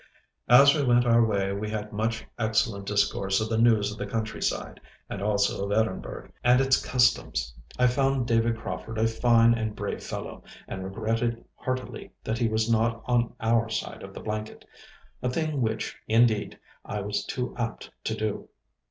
[0.49, 4.07] As we went our way we had much excellent discourse of the news of the
[4.07, 4.79] countryside,
[5.11, 7.53] and also of Edinburgh and its customs.
[7.77, 12.67] I found David Crauford a fine and brave fellow, and regretted heartily that he was
[12.67, 18.15] not on our side of the blanket—a thing which, indeed, I was too apt to
[18.15, 18.49] do.